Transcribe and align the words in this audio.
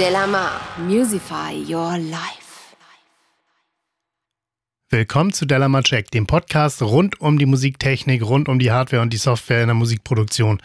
Delamar, 0.00 0.62
Musify 0.78 1.52
Your 1.68 1.98
Life. 1.98 2.72
Willkommen 4.88 5.30
zu 5.30 5.44
Delamar 5.44 5.82
Check, 5.82 6.10
dem 6.10 6.26
Podcast 6.26 6.80
rund 6.80 7.20
um 7.20 7.38
die 7.38 7.44
Musiktechnik, 7.44 8.22
rund 8.22 8.48
um 8.48 8.58
die 8.58 8.72
Hardware 8.72 9.02
und 9.02 9.12
die 9.12 9.18
Software 9.18 9.60
in 9.60 9.66
der 9.66 9.74
Musikproduktion. 9.74 10.62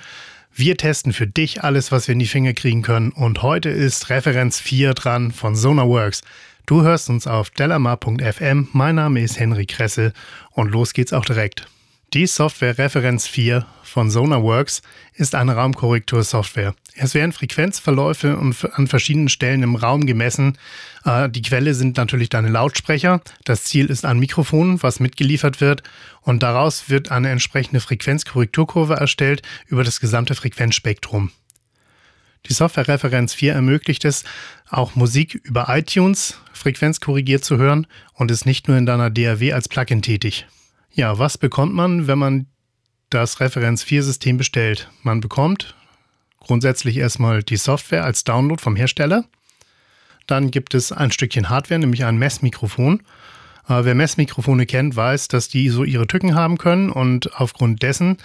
Wir 0.54 0.78
testen 0.78 1.12
für 1.12 1.28
dich 1.28 1.66
alles, 1.66 1.92
was 1.92 2.08
wir 2.08 2.14
in 2.14 2.20
die 2.20 2.28
Finger 2.28 2.54
kriegen 2.54 2.82
können 2.82 3.12
und 3.12 3.42
heute 3.42 3.68
ist 3.68 4.10
Referenz 4.10 4.62
4 4.62 4.94
dran 4.94 5.34
von 5.34 5.58
Sonarworks. 5.58 6.22
Du 6.66 6.84
hörst 6.84 7.10
uns 7.10 7.28
auf 7.28 7.50
delamar.fm. 7.50 8.70
Mein 8.72 8.96
Name 8.96 9.20
ist 9.20 9.38
Henry 9.38 9.66
Kresse 9.66 10.14
und 10.52 10.72
los 10.72 10.94
geht's 10.94 11.12
auch 11.12 11.26
direkt. 11.26 11.68
Die 12.16 12.28
Software 12.28 12.78
Referenz 12.78 13.28
4 13.28 13.66
von 13.84 14.10
Sonarworks 14.10 14.82
ist 15.16 15.36
eine 15.36 15.54
Raumkorrektursoftware. 15.58 16.74
Es 16.96 17.14
werden 17.14 17.34
Frequenzverläufe 17.34 18.40
an 18.72 18.88
verschiedenen 18.88 19.28
Stellen 19.28 19.64
im 19.64 19.76
Raum 19.76 20.06
gemessen. 20.06 20.58
Äh, 21.04 21.28
die 21.28 21.42
Quelle 21.42 21.74
sind 21.74 21.98
natürlich 21.98 22.30
deine 22.30 22.48
Lautsprecher. 22.48 23.20
Das 23.44 23.66
Ziel 23.66 23.88
ist 23.88 24.06
ein 24.06 24.18
Mikrofon, 24.18 24.82
was 24.82 25.02
mitgeliefert 25.02 25.60
wird. 25.60 25.84
Und 26.22 26.42
daraus 26.42 26.90
wird 26.90 27.12
eine 27.12 27.32
entsprechende 27.32 27.82
Frequenzkorrekturkurve 27.82 28.94
erstellt 28.94 29.42
über 29.68 29.84
das 29.84 30.00
gesamte 30.00 30.36
Frequenzspektrum. 30.36 31.32
Die 32.46 32.54
Software 32.54 32.88
Referenz 32.88 33.34
4 33.34 33.52
ermöglicht 33.52 34.06
es, 34.06 34.24
auch 34.70 34.96
Musik 34.96 35.34
über 35.44 35.66
iTunes 35.68 36.40
frequenzkorrigiert 36.54 37.44
zu 37.44 37.58
hören 37.58 37.88
und 38.14 38.32
ist 38.32 38.46
nicht 38.46 38.70
nur 38.70 38.78
in 38.78 38.86
deiner 38.86 39.10
DAW 39.10 39.52
als 39.52 39.68
Plugin 39.68 40.02
tätig. 40.02 40.48
Ja, 40.98 41.20
was 41.20 41.38
bekommt 41.38 41.74
man, 41.74 42.08
wenn 42.08 42.18
man 42.18 42.46
das 43.10 43.42
Referenz 43.42 43.84
4 43.84 44.02
System 44.02 44.38
bestellt? 44.38 44.90
Man 45.04 45.20
bekommt 45.20 45.76
grundsätzlich 46.40 46.96
erstmal 46.96 47.44
die 47.44 47.58
Software 47.58 48.06
als 48.06 48.24
Download 48.24 48.62
vom 48.62 48.78
Hersteller. 48.78 49.26
Dann 50.26 50.52
gibt 50.52 50.74
es 50.74 50.94
ein 50.94 51.12
Stückchen 51.12 51.50
Hardware, 51.50 51.80
nämlich 51.80 52.06
ein 52.06 52.18
Messmikrofon. 52.18 53.02
Äh, 53.68 53.84
wer 53.84 53.94
Messmikrofone 53.94 54.66
kennt, 54.66 54.96
weiß, 54.96 55.28
dass 55.28 55.50
die 55.50 55.68
so 55.68 55.84
ihre 55.84 56.08
Tücken 56.08 56.34
haben 56.34 56.58
können 56.58 56.90
und 56.90 57.42
aufgrund 57.42 57.84
dessen 57.84 58.16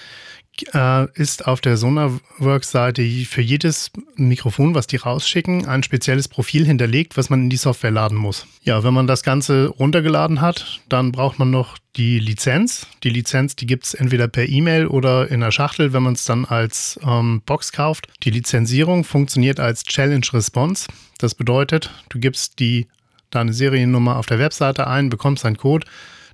ist 1.15 1.47
auf 1.47 1.61
der 1.61 1.77
Sonarworks-Seite 1.77 3.03
für 3.25 3.41
jedes 3.41 3.91
Mikrofon, 4.17 4.75
was 4.75 4.87
die 4.87 4.97
rausschicken, 4.97 5.67
ein 5.67 5.83
spezielles 5.83 6.29
Profil 6.29 6.67
hinterlegt, 6.67 7.17
was 7.17 7.31
man 7.31 7.45
in 7.45 7.51
die 7.51 7.56
Software 7.56 7.91
laden 7.91 8.19
muss. 8.19 8.47
Ja, 8.62 8.84
wenn 8.84 8.93
man 8.93 9.06
das 9.06 9.23
Ganze 9.23 9.69
runtergeladen 9.69 10.41
hat, 10.41 10.81
dann 10.89 11.12
braucht 11.12 11.39
man 11.39 11.51
noch 11.51 11.78
die 11.97 12.19
Lizenz. 12.19 12.87
Die 13.03 13.11
Lizenz, 13.11 13.56
die 13.56 13.67
gibt 13.67 13.87
es 13.87 13.95
entweder 13.95 14.28
per 14.28 14.48
E-Mail 14.48 14.87
oder 14.87 15.31
in 15.31 15.41
der 15.41 15.51
Schachtel, 15.51 15.93
wenn 15.93 16.03
man 16.03 16.15
es 16.15 16.25
dann 16.25 16.45
als 16.45 17.01
ähm, 17.03 17.43
Box 17.47 17.73
kauft. 17.73 18.09
Die 18.23 18.31
Lizenzierung 18.31 19.05
funktioniert 19.05 19.61
als 19.61 19.84
Challenge 19.84 20.27
Response. 20.33 20.89
Das 21.19 21.34
bedeutet, 21.34 21.91
du 22.11 22.19
gibst 22.19 22.61
die 22.61 22.87
deine 23.31 23.53
Seriennummer 23.53 24.17
auf 24.17 24.27
der 24.27 24.39
Webseite 24.39 24.87
ein, 24.87 25.09
bekommst 25.09 25.45
einen 25.47 25.56
Code. 25.56 25.87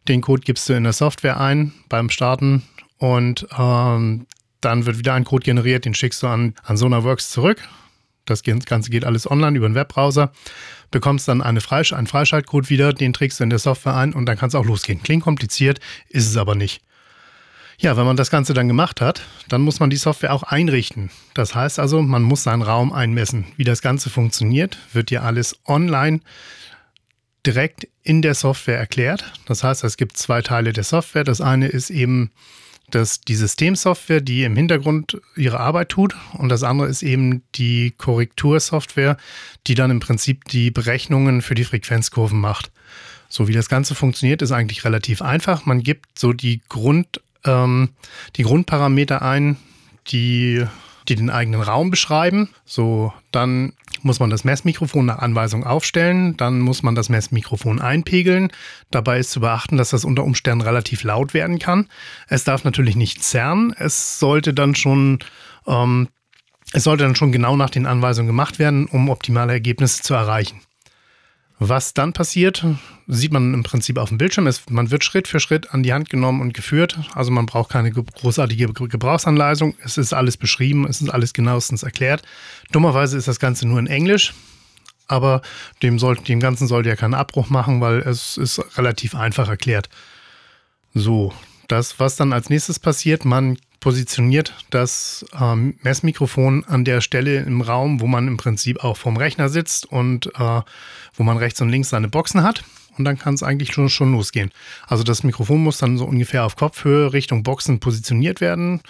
Den 0.09 0.21
Code 0.21 0.43
gibst 0.43 0.69
du 0.69 0.73
in 0.73 0.85
der 0.85 0.93
Software 0.93 1.41
ein 1.41 1.73
beim 1.89 2.11
Starten 2.11 2.63
und 2.99 3.47
ähm, 3.57 4.27
dann 4.61 4.87
wird 4.87 4.99
wieder 4.99 5.15
ein 5.15 5.25
Code 5.25 5.45
generiert, 5.45 5.85
den 5.85 5.95
schickst 5.95 6.23
du 6.23 6.27
an, 6.27 6.55
an 6.65 6.77
SonarWorks 6.77 7.31
zurück. 7.31 7.63
Das 8.25 8.43
Ganze 8.43 8.91
geht 8.91 9.05
alles 9.05 9.31
online 9.31 9.57
über 9.57 9.69
den 9.69 9.77
Webbrowser. 9.77 10.33
Bekommst 10.91 11.29
dann 11.29 11.43
eine 11.43 11.61
Freisch 11.61 11.93
einen 11.93 12.09
Freischaltcode 12.09 12.71
wieder, 12.71 12.93
den 12.93 13.13
trägst 13.13 13.39
du 13.39 13.45
in 13.45 13.51
der 13.51 13.61
Software 13.61 13.95
ein 13.95 14.13
und 14.13 14.27
dann 14.27 14.37
kann 14.37 14.49
es 14.49 14.55
auch 14.55 14.65
losgehen. 14.65 15.03
Klingt 15.03 15.23
kompliziert, 15.23 15.79
ist 16.09 16.27
es 16.29 16.37
aber 16.37 16.55
nicht. 16.55 16.83
Ja, 17.79 17.97
wenn 17.97 18.07
man 18.07 18.17
das 18.17 18.31
Ganze 18.31 18.55
dann 18.55 18.69
gemacht 18.69 19.01
hat, 19.01 19.23
dann 19.49 19.61
muss 19.61 19.81
man 19.81 19.91
die 19.91 19.97
Software 19.97 20.33
auch 20.33 20.43
einrichten. 20.43 21.11
Das 21.35 21.55
heißt 21.55 21.79
also, 21.79 22.01
man 22.01 22.23
muss 22.23 22.43
seinen 22.43 22.63
Raum 22.63 22.93
einmessen. 22.93 23.45
Wie 23.57 23.65
das 23.65 23.83
Ganze 23.83 24.09
funktioniert, 24.09 24.79
wird 24.93 25.11
dir 25.11 25.23
alles 25.23 25.59
online 25.67 26.21
direkt 27.45 27.87
in 28.03 28.23
der 28.23 28.35
Software 28.35 28.79
erklärt. 28.79 29.33
Das 29.45 29.63
heißt, 29.63 29.85
es 29.85 29.97
gibt 29.97 30.17
zwei 30.17 30.41
Teile 30.43 30.73
der 30.73 30.85
Software. 30.85 31.23
Das 31.23 31.41
eine 31.41 31.69
ist 31.69 31.91
eben 31.91 32.33
dass 32.91 33.21
die 33.21 33.35
Systemsoftware, 33.35 34.21
die 34.21 34.45
im 34.45 34.57
Hintergrund 34.57 35.21
ihre 35.37 35.61
Arbeit 35.61 35.89
tut, 35.89 36.17
und 36.35 36.49
das 36.49 36.63
andere 36.63 36.89
ist 36.89 37.03
eben 37.03 37.43
die 37.55 37.93
Korrektursoftware, 37.97 39.17
die 39.67 39.75
dann 39.75 39.91
im 39.91 40.01
Prinzip 40.01 40.45
die 40.45 40.71
Berechnungen 40.71 41.43
für 41.43 41.55
die 41.55 41.65
Frequenzkurven 41.65 42.41
macht. 42.41 42.71
So 43.29 43.49
wie 43.49 43.53
das 43.53 43.69
Ganze 43.69 43.95
funktioniert, 43.95 44.43
ist 44.43 44.53
eigentlich 44.53 44.85
relativ 44.85 45.21
einfach. 45.21 45.67
Man 45.67 45.83
gibt 45.83 46.19
so 46.19 46.33
die 46.33 46.61
Grund, 46.69 47.21
ähm, 47.45 47.91
die 48.37 48.45
Grundparameter 48.45 49.23
ein, 49.23 49.57
die 50.09 50.65
die 51.09 51.17
den 51.17 51.31
eigenen 51.31 51.63
Raum 51.63 51.91
beschreiben. 51.91 52.51
So, 52.65 53.13
dann 53.33 53.73
muss 54.03 54.21
man 54.21 54.31
das 54.31 54.45
Messmikrofon 54.45 55.07
nach 55.07 55.19
Anweisung 55.19 55.65
aufstellen, 55.65 56.37
dann 56.37 56.61
muss 56.61 56.83
man 56.83 56.95
das 56.95 57.09
Messmikrofon 57.09 57.81
einpegeln. 57.81 58.53
Dabei 58.91 59.19
ist 59.19 59.31
zu 59.31 59.41
beachten, 59.41 59.77
dass 59.77 59.91
das 59.91 60.05
unter 60.05 60.25
Umständen 60.25 60.63
relativ 60.63 61.03
laut 61.03 61.35
werden 61.35 61.59
kann. 61.59 61.89
Es 62.29 62.45
darf 62.45 62.65
natürlich 62.65 62.97
nicht 62.97 63.23
zerren. 63.23 63.75
Es 63.77 64.19
sollte 64.19 64.53
dann 64.55 64.75
schon 64.75 65.21
ähm, 65.67 66.09
es 66.73 66.85
sollte 66.85 67.05
dann 67.05 67.15
schon 67.15 67.33
genau 67.33 67.57
nach 67.57 67.71
den 67.71 67.87
Anweisungen 67.87 68.27
gemacht 68.27 68.59
werden, 68.59 68.87
um 68.87 69.09
optimale 69.09 69.53
Ergebnisse 69.53 70.03
zu 70.03 70.15
erreichen. 70.15 70.61
Was 71.59 71.95
dann 71.95 72.13
passiert, 72.13 72.67
sieht 73.07 73.33
man 73.33 73.55
im 73.55 73.63
Prinzip 73.63 73.97
auf 73.97 74.11
dem 74.11 74.19
Bildschirm. 74.19 74.47
Es, 74.47 74.69
man 74.69 74.91
wird 74.91 75.05
Schritt 75.05 75.27
für 75.27 75.41
Schritt 75.41 75.73
an 75.73 75.83
die 75.83 75.95
Hand 75.95 76.11
genommen 76.11 76.43
und 76.43 76.53
geführt. 76.53 76.99
Also 77.15 77.31
man 77.31 77.47
braucht 77.47 77.71
keine 77.71 77.91
großartige 77.91 78.73
Gebrauchsanleitung. 78.75 79.75
Es 79.83 79.97
ist 79.97 80.13
alles 80.13 80.37
beschrieben, 80.37 80.87
es 80.87 81.01
ist 81.01 81.09
alles 81.09 81.33
genauestens 81.33 81.83
erklärt. 81.83 82.23
Dummerweise 82.73 83.17
ist 83.17 83.27
das 83.27 83.41
Ganze 83.41 83.67
nur 83.67 83.79
in 83.79 83.87
Englisch. 83.87 84.35
Aber 85.09 85.41
dem, 85.83 85.99
soll, 85.99 86.17
dem 86.17 86.41
Ganzen 86.41 86.67
sollte 86.67 86.91
ja 86.91 86.97
keinen 86.97 87.15
Abbruch 87.15 87.49
machen, 87.49 87.81
weil 87.81 88.01
es 88.01 88.37
ist 88.37 88.61
relativ 88.77 89.15
einfach 89.15 89.49
erklärt. 89.49 89.89
So, 90.93 91.33
das, 91.69 91.99
was 91.99 92.17
dann 92.17 92.33
als 92.33 92.51
nächstes 92.51 92.79
passiert, 92.79 93.25
man 93.25 93.57
positioniert 93.81 94.55
das 94.71 95.25
ähm, 95.41 95.75
Messmikrofon 95.83 96.65
an 96.65 96.85
der 96.85 97.01
Stelle 97.01 97.41
im 97.41 97.61
Raum, 97.61 98.01
wo 98.01 98.07
man 98.07 98.29
im 98.29 98.37
Prinzip 98.37 98.83
auch 98.83 98.97
vom 98.97 99.17
Rechner 99.17 99.49
sitzt 99.49 99.87
und 99.87 100.27
äh, 100.35 100.61
wo 101.15 101.23
man 101.23 101.37
rechts 101.37 101.61
und 101.61 101.69
links 101.69 101.91
seine 101.91 102.09
Boxen 102.09 102.43
hat. 102.43 102.65
Und 102.99 103.05
dann 103.05 103.19
kann 103.19 103.35
es 103.35 103.43
eigentlich 103.43 103.73
schon, 103.73 103.89
schon 103.89 104.13
losgehen. 104.13 104.51
Also 104.87 105.05
das 105.05 105.23
Mikrofon 105.23 105.63
muss 105.63 105.79
dann 105.79 105.99
so 105.99 106.07
ungefähr 106.07 106.45
auf 106.45 106.57
Kopfhöhe 106.57 107.13
Richtung 107.13 107.43
Boxen 107.43 107.79
positioniert 107.79 108.41
werden. 108.41 108.81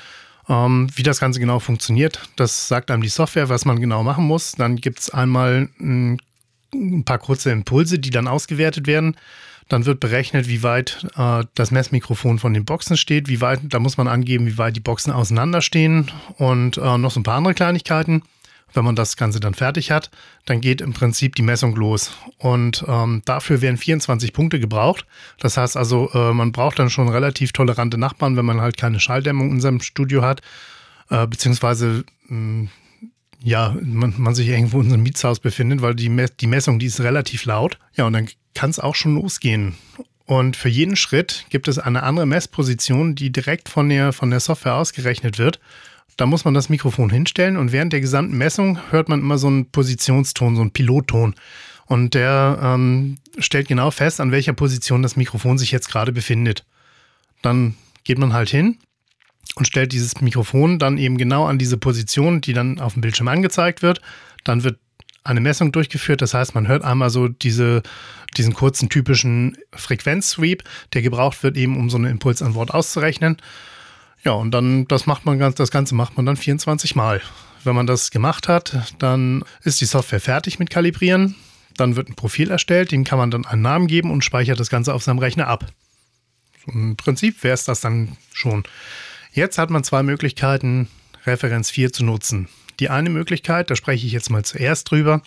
Ähm, 0.48 0.88
wie 0.94 1.02
das 1.02 1.18
Ganze 1.18 1.40
genau 1.40 1.58
funktioniert, 1.58 2.20
das 2.36 2.68
sagt 2.68 2.90
einem 2.90 3.02
die 3.02 3.08
Software, 3.08 3.48
was 3.48 3.64
man 3.64 3.80
genau 3.80 4.04
machen 4.04 4.24
muss. 4.24 4.52
Dann 4.52 4.76
gibt 4.76 5.00
es 5.00 5.10
einmal 5.10 5.68
ein, 5.80 6.18
ein 6.72 7.04
paar 7.04 7.18
kurze 7.18 7.50
Impulse, 7.50 7.98
die 7.98 8.10
dann 8.10 8.28
ausgewertet 8.28 8.86
werden. 8.86 9.16
Dann 9.68 9.84
wird 9.84 9.98
berechnet, 9.98 10.48
wie 10.48 10.62
weit 10.62 11.06
äh, 11.16 11.44
das 11.54 11.70
Messmikrofon 11.70 12.38
von 12.38 12.54
den 12.54 12.64
Boxen 12.64 12.96
steht, 12.96 13.28
wie 13.28 13.40
weit, 13.40 13.60
da 13.64 13.78
muss 13.80 13.96
man 13.96 14.06
angeben, 14.06 14.46
wie 14.46 14.58
weit 14.58 14.76
die 14.76 14.80
Boxen 14.80 15.12
auseinanderstehen 15.12 16.10
und 16.36 16.78
äh, 16.78 16.98
noch 16.98 17.10
so 17.10 17.20
ein 17.20 17.24
paar 17.24 17.36
andere 17.36 17.54
Kleinigkeiten. 17.54 18.22
Wenn 18.74 18.84
man 18.84 18.96
das 18.96 19.16
Ganze 19.16 19.40
dann 19.40 19.54
fertig 19.54 19.90
hat, 19.90 20.10
dann 20.44 20.60
geht 20.60 20.80
im 20.80 20.92
Prinzip 20.92 21.34
die 21.34 21.42
Messung 21.42 21.74
los. 21.76 22.10
Und 22.38 22.84
ähm, 22.86 23.22
dafür 23.24 23.62
werden 23.62 23.76
24 23.76 24.32
Punkte 24.32 24.60
gebraucht. 24.60 25.06
Das 25.38 25.56
heißt 25.56 25.76
also, 25.76 26.10
äh, 26.12 26.32
man 26.32 26.52
braucht 26.52 26.78
dann 26.78 26.90
schon 26.90 27.08
relativ 27.08 27.52
tolerante 27.52 27.96
Nachbarn, 27.96 28.36
wenn 28.36 28.44
man 28.44 28.60
halt 28.60 28.76
keine 28.76 29.00
Schalldämmung 29.00 29.50
in 29.50 29.60
seinem 29.60 29.80
Studio 29.80 30.22
hat, 30.22 30.42
äh, 31.10 31.26
beziehungsweise 31.26 32.04
mh, 32.28 32.28
hm, 32.28 32.68
ja, 33.42 33.76
man, 33.80 34.14
man, 34.16 34.34
sich 34.34 34.48
irgendwo 34.48 34.80
in 34.80 34.92
einem 34.92 35.02
Mietshaus 35.02 35.40
befindet, 35.40 35.80
weil 35.80 35.94
die, 35.94 36.26
die 36.40 36.46
Messung, 36.46 36.78
die 36.78 36.86
ist 36.86 37.00
relativ 37.00 37.44
laut. 37.44 37.78
Ja, 37.94 38.06
und 38.06 38.12
dann 38.12 38.28
kann 38.56 38.70
es 38.70 38.80
auch 38.80 38.94
schon 38.94 39.14
losgehen. 39.14 39.76
Und 40.24 40.56
für 40.56 40.68
jeden 40.68 40.96
Schritt 40.96 41.46
gibt 41.50 41.68
es 41.68 41.78
eine 41.78 42.02
andere 42.02 42.26
Messposition, 42.26 43.14
die 43.14 43.30
direkt 43.30 43.68
von 43.68 43.88
der, 43.88 44.12
von 44.12 44.30
der 44.30 44.40
Software 44.40 44.74
ausgerechnet 44.74 45.38
wird. 45.38 45.60
Da 46.16 46.26
muss 46.26 46.44
man 46.44 46.54
das 46.54 46.68
Mikrofon 46.68 47.10
hinstellen 47.10 47.58
und 47.58 47.70
während 47.70 47.92
der 47.92 48.00
gesamten 48.00 48.36
Messung 48.36 48.78
hört 48.90 49.08
man 49.08 49.20
immer 49.20 49.38
so 49.38 49.46
einen 49.46 49.70
Positionston, 49.70 50.56
so 50.56 50.62
einen 50.62 50.72
Pilotton. 50.72 51.34
Und 51.84 52.14
der 52.14 52.58
ähm, 52.60 53.18
stellt 53.38 53.68
genau 53.68 53.90
fest, 53.92 54.20
an 54.20 54.32
welcher 54.32 54.54
Position 54.54 55.02
das 55.02 55.14
Mikrofon 55.14 55.58
sich 55.58 55.70
jetzt 55.70 55.88
gerade 55.88 56.12
befindet. 56.12 56.64
Dann 57.42 57.76
geht 58.02 58.18
man 58.18 58.32
halt 58.32 58.48
hin 58.48 58.78
und 59.54 59.66
stellt 59.66 59.92
dieses 59.92 60.20
Mikrofon 60.20 60.78
dann 60.78 60.98
eben 60.98 61.18
genau 61.18 61.44
an 61.44 61.58
diese 61.58 61.76
Position, 61.76 62.40
die 62.40 62.54
dann 62.54 62.80
auf 62.80 62.94
dem 62.94 63.02
Bildschirm 63.02 63.28
angezeigt 63.28 63.82
wird. 63.82 64.00
Dann 64.42 64.64
wird 64.64 64.78
eine 65.26 65.40
Messung 65.40 65.72
durchgeführt. 65.72 66.22
Das 66.22 66.34
heißt, 66.34 66.54
man 66.54 66.68
hört 66.68 66.84
einmal 66.84 67.10
so 67.10 67.28
diese, 67.28 67.82
diesen 68.36 68.54
kurzen 68.54 68.88
typischen 68.88 69.56
Frequenzsweep, 69.72 70.62
der 70.92 71.02
gebraucht 71.02 71.42
wird, 71.42 71.56
eben 71.56 71.76
um 71.76 71.90
so 71.90 71.96
eine 71.96 72.10
Impulsantwort 72.10 72.72
auszurechnen. 72.72 73.36
Ja, 74.24 74.32
und 74.32 74.50
dann, 74.50 74.88
das 74.88 75.06
macht 75.06 75.24
man 75.24 75.38
ganz, 75.38 75.54
das 75.56 75.70
Ganze 75.70 75.94
macht 75.94 76.16
man 76.16 76.26
dann 76.26 76.36
24 76.36 76.96
Mal. 76.96 77.20
Wenn 77.64 77.74
man 77.74 77.86
das 77.86 78.10
gemacht 78.10 78.48
hat, 78.48 78.94
dann 78.98 79.44
ist 79.62 79.80
die 79.80 79.86
Software 79.86 80.20
fertig 80.20 80.58
mit 80.58 80.70
Kalibrieren. 80.70 81.34
Dann 81.76 81.96
wird 81.96 82.08
ein 82.08 82.14
Profil 82.14 82.50
erstellt, 82.50 82.92
dem 82.92 83.04
kann 83.04 83.18
man 83.18 83.30
dann 83.30 83.44
einen 83.44 83.62
Namen 83.62 83.86
geben 83.86 84.10
und 84.10 84.24
speichert 84.24 84.58
das 84.58 84.70
Ganze 84.70 84.94
auf 84.94 85.02
seinem 85.02 85.18
Rechner 85.18 85.48
ab. 85.48 85.66
Im 86.66 86.96
Prinzip 86.96 87.42
wäre 87.44 87.54
es 87.54 87.64
das 87.64 87.80
dann 87.80 88.16
schon. 88.32 88.64
Jetzt 89.32 89.58
hat 89.58 89.70
man 89.70 89.84
zwei 89.84 90.02
Möglichkeiten, 90.02 90.88
Referenz 91.26 91.70
4 91.70 91.92
zu 91.92 92.04
nutzen. 92.04 92.48
Die 92.80 92.90
eine 92.90 93.10
Möglichkeit, 93.10 93.70
da 93.70 93.76
spreche 93.76 94.06
ich 94.06 94.12
jetzt 94.12 94.30
mal 94.30 94.44
zuerst 94.44 94.90
drüber, 94.90 95.22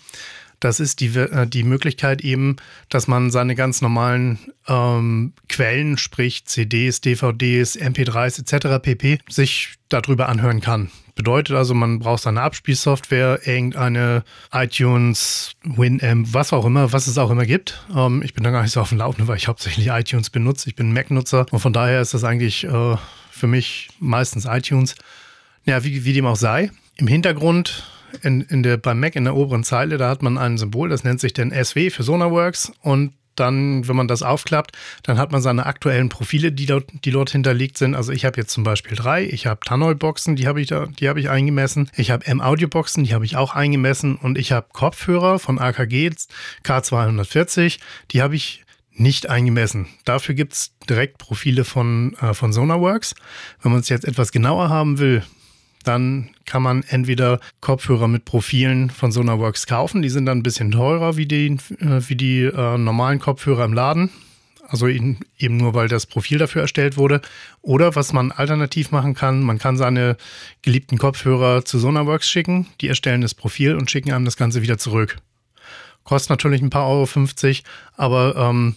Das 0.60 0.78
ist 0.78 1.00
die, 1.00 1.06
äh, 1.16 1.46
die 1.46 1.62
Möglichkeit 1.62 2.20
eben, 2.20 2.56
dass 2.90 3.08
man 3.08 3.30
seine 3.30 3.54
ganz 3.54 3.80
normalen 3.80 4.38
ähm, 4.68 5.32
Quellen, 5.48 5.96
sprich 5.96 6.44
CDs, 6.44 7.00
DVDs, 7.00 7.78
MP3s 7.78 8.40
etc. 8.40 8.82
pp. 8.82 9.20
sich 9.28 9.74
darüber 9.88 10.28
anhören 10.28 10.60
kann. 10.60 10.90
Bedeutet 11.14 11.56
also, 11.56 11.74
man 11.74 11.98
braucht 11.98 12.22
seine 12.22 12.42
Abspielsoftware, 12.42 13.40
irgendeine 13.46 14.22
iTunes, 14.52 15.56
Winamp, 15.64 16.28
was 16.32 16.52
auch 16.52 16.66
immer, 16.66 16.92
was 16.92 17.06
es 17.06 17.18
auch 17.18 17.30
immer 17.30 17.46
gibt. 17.46 17.82
Ähm, 17.94 18.22
ich 18.22 18.34
bin 18.34 18.44
da 18.44 18.50
gar 18.50 18.62
nicht 18.62 18.72
so 18.72 18.82
auf 18.82 18.90
dem 18.90 18.98
Laufenden, 18.98 19.28
weil 19.28 19.38
ich 19.38 19.48
hauptsächlich 19.48 19.88
iTunes 19.88 20.28
benutze. 20.28 20.68
Ich 20.68 20.76
bin 20.76 20.92
Mac-Nutzer 20.92 21.46
und 21.50 21.60
von 21.60 21.72
daher 21.72 22.02
ist 22.02 22.12
das 22.12 22.22
eigentlich 22.22 22.64
äh, 22.64 22.96
für 23.30 23.46
mich 23.46 23.88
meistens 23.98 24.44
iTunes. 24.44 24.94
Ja, 25.64 25.84
wie, 25.84 26.04
wie 26.04 26.12
dem 26.12 26.26
auch 26.26 26.36
sei. 26.36 26.70
Im 27.00 27.06
Hintergrund 27.06 27.82
in, 28.20 28.42
in 28.42 28.62
der, 28.62 28.76
beim 28.76 29.00
Mac 29.00 29.16
in 29.16 29.24
der 29.24 29.34
oberen 29.34 29.64
Zeile, 29.64 29.96
da 29.96 30.10
hat 30.10 30.22
man 30.22 30.36
ein 30.36 30.58
Symbol, 30.58 30.90
das 30.90 31.02
nennt 31.02 31.18
sich 31.18 31.32
denn 31.32 31.50
SW 31.50 31.88
für 31.88 32.02
Sonarworks 32.02 32.72
und 32.82 33.14
dann, 33.36 33.88
wenn 33.88 33.96
man 33.96 34.06
das 34.06 34.22
aufklappt, 34.22 34.76
dann 35.02 35.16
hat 35.16 35.32
man 35.32 35.40
seine 35.40 35.64
aktuellen 35.64 36.10
Profile, 36.10 36.52
die 36.52 36.66
dort, 36.66 36.90
die 37.06 37.10
dort 37.10 37.30
hinterlegt 37.30 37.78
sind. 37.78 37.94
Also 37.94 38.12
ich 38.12 38.26
habe 38.26 38.36
jetzt 38.36 38.52
zum 38.52 38.64
Beispiel 38.64 38.98
drei. 38.98 39.24
Ich 39.24 39.46
habe 39.46 39.60
Tannoy-Boxen, 39.64 40.36
die 40.36 40.46
habe 40.46 40.60
ich, 40.60 40.68
da, 40.68 40.88
hab 41.02 41.16
ich 41.16 41.30
eingemessen. 41.30 41.90
Ich 41.96 42.10
habe 42.10 42.26
M-Audio-Boxen, 42.26 43.04
die 43.04 43.14
habe 43.14 43.24
ich 43.24 43.36
auch 43.36 43.54
eingemessen. 43.54 44.16
Und 44.16 44.36
ich 44.36 44.52
habe 44.52 44.66
Kopfhörer 44.70 45.38
von 45.38 45.58
AKG 45.58 46.10
K240, 46.66 47.78
die 48.10 48.20
habe 48.20 48.36
ich 48.36 48.62
nicht 48.92 49.30
eingemessen. 49.30 49.86
Dafür 50.04 50.34
gibt 50.34 50.52
es 50.52 50.72
direkt 50.86 51.16
Profile 51.16 51.64
von, 51.64 52.14
äh, 52.20 52.34
von 52.34 52.52
Sonarworks. 52.52 53.14
Wenn 53.62 53.72
man 53.72 53.80
es 53.80 53.88
jetzt 53.88 54.04
etwas 54.04 54.32
genauer 54.32 54.68
haben 54.68 54.98
will, 54.98 55.22
dann 55.84 56.30
kann 56.44 56.62
man 56.62 56.82
entweder 56.88 57.40
Kopfhörer 57.60 58.08
mit 58.08 58.24
Profilen 58.24 58.90
von 58.90 59.12
Sonarworks 59.12 59.66
kaufen. 59.66 60.02
Die 60.02 60.10
sind 60.10 60.26
dann 60.26 60.38
ein 60.38 60.42
bisschen 60.42 60.70
teurer 60.70 61.16
wie 61.16 61.26
die, 61.26 61.56
äh, 61.80 62.00
wie 62.08 62.16
die 62.16 62.42
äh, 62.42 62.78
normalen 62.78 63.18
Kopfhörer 63.18 63.64
im 63.64 63.72
Laden. 63.72 64.10
Also 64.68 64.86
eben 64.86 65.18
nur, 65.38 65.74
weil 65.74 65.88
das 65.88 66.06
Profil 66.06 66.38
dafür 66.38 66.62
erstellt 66.62 66.96
wurde. 66.96 67.22
Oder 67.60 67.96
was 67.96 68.12
man 68.12 68.30
alternativ 68.30 68.92
machen 68.92 69.14
kann, 69.14 69.42
man 69.42 69.58
kann 69.58 69.76
seine 69.76 70.16
geliebten 70.62 70.96
Kopfhörer 70.96 71.64
zu 71.64 71.80
Sonarworks 71.80 72.30
schicken. 72.30 72.68
Die 72.80 72.86
erstellen 72.86 73.20
das 73.20 73.34
Profil 73.34 73.74
und 73.74 73.90
schicken 73.90 74.12
einem 74.12 74.24
das 74.24 74.36
Ganze 74.36 74.62
wieder 74.62 74.78
zurück. 74.78 75.16
Kostet 76.04 76.30
natürlich 76.30 76.62
ein 76.62 76.70
paar 76.70 76.88
Euro 76.88 77.06
50, 77.06 77.64
aber 77.96 78.36
ähm, 78.36 78.76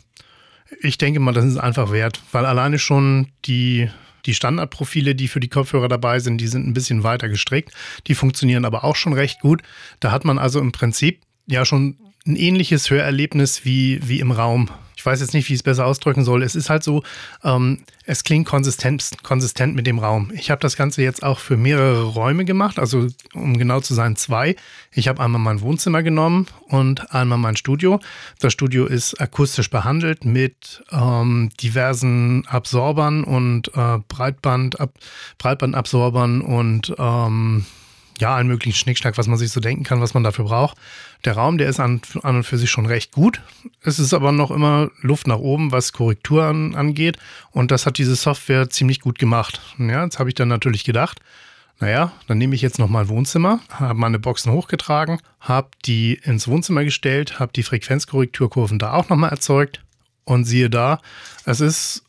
ich 0.81 0.97
denke 0.97 1.19
mal, 1.19 1.31
das 1.31 1.45
ist 1.45 1.57
einfach 1.57 1.91
wert, 1.91 2.21
weil 2.31 2.47
alleine 2.47 2.79
schon 2.79 3.27
die 3.45 3.87
die 4.25 4.33
Standardprofile, 4.33 5.15
die 5.15 5.27
für 5.27 5.39
die 5.39 5.49
Kopfhörer 5.49 5.87
dabei 5.87 6.19
sind, 6.19 6.37
die 6.39 6.47
sind 6.47 6.67
ein 6.67 6.73
bisschen 6.73 7.03
weiter 7.03 7.29
gestrickt. 7.29 7.71
Die 8.07 8.15
funktionieren 8.15 8.65
aber 8.65 8.83
auch 8.83 8.95
schon 8.95 9.13
recht 9.13 9.41
gut. 9.41 9.61
Da 9.99 10.11
hat 10.11 10.25
man 10.25 10.39
also 10.39 10.59
im 10.59 10.71
Prinzip 10.71 11.21
ja 11.45 11.65
schon 11.65 11.97
ein 12.25 12.35
ähnliches 12.35 12.89
Hörerlebnis 12.89 13.65
wie, 13.65 13.99
wie 14.07 14.19
im 14.19 14.31
Raum 14.31 14.69
ich 15.03 15.05
weiß 15.05 15.19
jetzt 15.19 15.33
nicht, 15.33 15.49
wie 15.49 15.53
ich 15.53 15.59
es 15.59 15.63
besser 15.63 15.85
ausdrücken 15.85 16.23
soll. 16.23 16.43
Es 16.43 16.55
ist 16.55 16.69
halt 16.69 16.81
so, 16.81 17.03
ähm, 17.43 17.83
es 18.05 18.23
klingt 18.23 18.47
konsistent, 18.47 19.21
konsistent 19.21 19.75
mit 19.75 19.85
dem 19.85 19.99
Raum. 19.99 20.31
Ich 20.33 20.49
habe 20.49 20.61
das 20.61 20.77
Ganze 20.77 21.01
jetzt 21.01 21.23
auch 21.23 21.39
für 21.39 21.57
mehrere 21.57 22.03
Räume 22.03 22.45
gemacht, 22.45 22.79
also 22.79 23.07
um 23.33 23.57
genau 23.57 23.81
zu 23.81 23.95
sein, 23.95 24.15
zwei. 24.15 24.55
Ich 24.93 25.09
habe 25.09 25.21
einmal 25.21 25.41
mein 25.41 25.59
Wohnzimmer 25.59 26.03
genommen 26.03 26.47
und 26.69 27.13
einmal 27.13 27.37
mein 27.37 27.57
Studio. 27.57 27.99
Das 28.39 28.53
Studio 28.53 28.85
ist 28.85 29.19
akustisch 29.19 29.69
behandelt 29.69 30.23
mit 30.23 30.81
ähm, 30.93 31.49
diversen 31.61 32.47
Absorbern 32.47 33.25
und 33.25 33.75
äh, 33.75 33.97
Breitband, 34.07 34.79
Ab 34.79 34.93
Breitbandabsorbern 35.37 36.39
und 36.39 36.95
ähm, 36.97 37.65
ja, 38.23 38.35
allen 38.35 38.47
möglichen 38.47 38.77
Schnickschnack, 38.77 39.17
was 39.17 39.27
man 39.27 39.37
sich 39.37 39.51
so 39.51 39.59
denken 39.59 39.83
kann, 39.83 39.99
was 39.99 40.13
man 40.13 40.23
dafür 40.23 40.45
braucht. 40.45 40.77
Der 41.25 41.33
Raum, 41.33 41.57
der 41.57 41.67
ist 41.67 41.81
an, 41.81 41.99
an 42.21 42.37
und 42.37 42.43
für 42.45 42.57
sich 42.57 42.71
schon 42.71 42.85
recht 42.85 43.11
gut. 43.11 43.41
Es 43.81 43.99
ist 43.99 44.13
aber 44.13 44.31
noch 44.31 44.49
immer 44.49 44.89
Luft 45.01 45.27
nach 45.27 45.39
oben, 45.39 45.73
was 45.73 45.91
Korrekturen 45.91 46.73
angeht. 46.73 47.17
Und 47.51 47.69
das 47.69 47.85
hat 47.85 47.97
diese 47.97 48.15
Software 48.15 48.69
ziemlich 48.69 49.01
gut 49.01 49.19
gemacht. 49.19 49.59
Ja, 49.77 50.05
jetzt 50.05 50.19
habe 50.19 50.29
ich 50.29 50.35
dann 50.35 50.47
natürlich 50.47 50.85
gedacht, 50.85 51.19
naja, 51.81 52.13
dann 52.27 52.37
nehme 52.37 52.55
ich 52.55 52.61
jetzt 52.61 52.79
nochmal 52.79 53.09
Wohnzimmer, 53.09 53.59
habe 53.69 53.99
meine 53.99 54.19
Boxen 54.19 54.53
hochgetragen, 54.53 55.19
habe 55.41 55.71
die 55.83 56.13
ins 56.13 56.47
Wohnzimmer 56.47 56.85
gestellt, 56.85 57.41
habe 57.41 57.51
die 57.53 57.63
Frequenzkorrekturkurven 57.63 58.79
da 58.79 58.93
auch 58.93 59.09
nochmal 59.09 59.31
erzeugt 59.31 59.83
und 60.23 60.45
siehe 60.45 60.69
da, 60.69 61.01
es 61.43 61.59
ist 61.59 62.03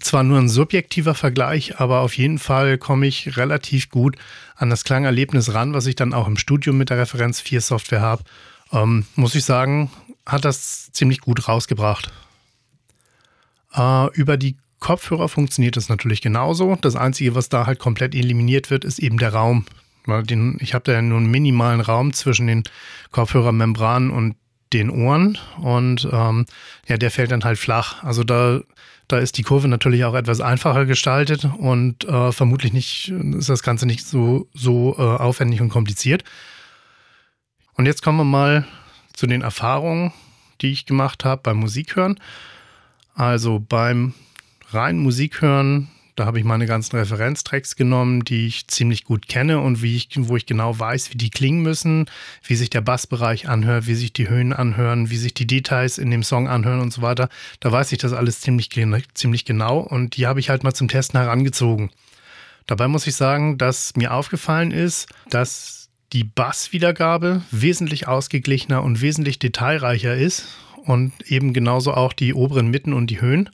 zwar 0.00 0.22
nur 0.22 0.38
ein 0.38 0.48
subjektiver 0.48 1.14
Vergleich, 1.14 1.80
aber 1.80 2.00
auf 2.00 2.16
jeden 2.16 2.38
Fall 2.38 2.78
komme 2.78 3.06
ich 3.06 3.36
relativ 3.36 3.90
gut 3.90 4.16
an 4.56 4.70
das 4.70 4.84
Klangerlebnis 4.84 5.54
ran, 5.54 5.74
was 5.74 5.86
ich 5.86 5.96
dann 5.96 6.14
auch 6.14 6.26
im 6.26 6.36
Studio 6.36 6.72
mit 6.72 6.90
der 6.90 6.98
Referenz 6.98 7.40
4 7.40 7.60
Software 7.60 8.00
habe. 8.00 8.24
Ähm, 8.72 9.06
muss 9.14 9.34
ich 9.34 9.44
sagen, 9.44 9.90
hat 10.26 10.44
das 10.44 10.90
ziemlich 10.92 11.20
gut 11.20 11.48
rausgebracht. 11.48 12.12
Äh, 13.74 14.12
über 14.14 14.36
die 14.36 14.56
Kopfhörer 14.80 15.28
funktioniert 15.28 15.76
es 15.76 15.88
natürlich 15.88 16.20
genauso. 16.20 16.76
Das 16.80 16.96
Einzige, 16.96 17.34
was 17.34 17.48
da 17.48 17.66
halt 17.66 17.78
komplett 17.78 18.14
eliminiert 18.14 18.70
wird, 18.70 18.84
ist 18.84 18.98
eben 18.98 19.18
der 19.18 19.32
Raum. 19.32 19.66
Ich 20.60 20.72
habe 20.72 20.84
da 20.84 20.92
ja 20.92 21.02
nur 21.02 21.18
einen 21.18 21.30
minimalen 21.30 21.80
Raum 21.80 22.14
zwischen 22.14 22.46
den 22.46 22.62
Kopfhörermembranen 23.10 24.10
und 24.10 24.36
den 24.72 24.90
Ohren 24.90 25.38
und 25.60 26.08
ähm, 26.10 26.46
ja, 26.86 26.96
der 26.96 27.10
fällt 27.10 27.30
dann 27.30 27.44
halt 27.44 27.58
flach. 27.58 28.02
Also 28.04 28.24
da 28.24 28.60
da 29.08 29.18
ist 29.18 29.38
die 29.38 29.42
Kurve 29.42 29.68
natürlich 29.68 30.04
auch 30.04 30.14
etwas 30.14 30.42
einfacher 30.42 30.84
gestaltet 30.84 31.46
und 31.58 32.04
äh, 32.04 32.30
vermutlich 32.30 32.74
nicht, 32.74 33.08
ist 33.08 33.48
das 33.48 33.62
Ganze 33.62 33.86
nicht 33.86 34.06
so, 34.06 34.48
so 34.52 34.94
äh, 34.98 35.02
aufwendig 35.02 35.62
und 35.62 35.70
kompliziert. 35.70 36.24
Und 37.72 37.86
jetzt 37.86 38.02
kommen 38.02 38.18
wir 38.18 38.24
mal 38.24 38.66
zu 39.14 39.26
den 39.26 39.40
Erfahrungen, 39.40 40.12
die 40.60 40.72
ich 40.72 40.84
gemacht 40.84 41.24
habe 41.24 41.40
beim 41.42 41.56
Musikhören. 41.56 42.20
Also 43.14 43.58
beim 43.58 44.12
reinen 44.72 45.00
Musikhören 45.00 45.88
da 46.18 46.26
habe 46.26 46.38
ich 46.38 46.44
meine 46.44 46.66
ganzen 46.66 46.96
Referenztracks 46.96 47.76
genommen, 47.76 48.24
die 48.24 48.46
ich 48.46 48.66
ziemlich 48.66 49.04
gut 49.04 49.28
kenne 49.28 49.60
und 49.60 49.82
wie 49.82 49.96
ich, 49.96 50.08
wo 50.16 50.36
ich 50.36 50.46
genau 50.46 50.76
weiß, 50.76 51.12
wie 51.12 51.16
die 51.16 51.30
klingen 51.30 51.62
müssen, 51.62 52.06
wie 52.42 52.56
sich 52.56 52.70
der 52.70 52.80
Bassbereich 52.80 53.48
anhört, 53.48 53.86
wie 53.86 53.94
sich 53.94 54.12
die 54.12 54.28
Höhen 54.28 54.52
anhören, 54.52 55.10
wie 55.10 55.16
sich 55.16 55.34
die 55.34 55.46
Details 55.46 55.96
in 55.96 56.10
dem 56.10 56.24
Song 56.24 56.48
anhören 56.48 56.80
und 56.80 56.92
so 56.92 57.02
weiter. 57.02 57.28
Da 57.60 57.70
weiß 57.70 57.92
ich 57.92 57.98
das 57.98 58.12
alles 58.12 58.40
ziemlich, 58.40 58.70
ziemlich 59.14 59.44
genau 59.44 59.78
und 59.78 60.16
die 60.16 60.26
habe 60.26 60.40
ich 60.40 60.50
halt 60.50 60.64
mal 60.64 60.74
zum 60.74 60.88
Testen 60.88 61.20
herangezogen. 61.20 61.90
Dabei 62.66 62.88
muss 62.88 63.06
ich 63.06 63.14
sagen, 63.14 63.56
dass 63.56 63.94
mir 63.94 64.12
aufgefallen 64.12 64.72
ist, 64.72 65.06
dass 65.30 65.88
die 66.12 66.24
Basswiedergabe 66.24 67.42
wesentlich 67.50 68.08
ausgeglichener 68.08 68.82
und 68.82 69.00
wesentlich 69.00 69.38
detailreicher 69.38 70.16
ist 70.16 70.48
und 70.84 71.12
eben 71.30 71.52
genauso 71.52 71.94
auch 71.94 72.12
die 72.12 72.34
oberen 72.34 72.68
Mitten 72.68 72.92
und 72.92 73.08
die 73.08 73.20
Höhen 73.20 73.50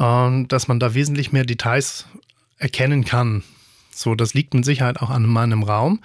dass 0.00 0.66
man 0.66 0.80
da 0.80 0.94
wesentlich 0.94 1.30
mehr 1.30 1.44
Details 1.44 2.06
erkennen 2.56 3.04
kann. 3.04 3.42
So, 3.90 4.14
das 4.14 4.32
liegt 4.32 4.54
mit 4.54 4.64
Sicherheit 4.64 5.02
auch 5.02 5.10
an 5.10 5.26
meinem 5.26 5.62
Raum, 5.62 6.00